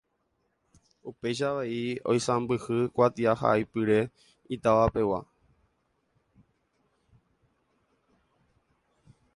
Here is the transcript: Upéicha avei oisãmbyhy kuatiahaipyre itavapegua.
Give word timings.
Upéicha 1.09 1.47
avei 1.49 1.83
oisãmbyhy 2.13 2.79
kuatiahaipyre 2.95 3.99
itavapegua. 4.55 5.19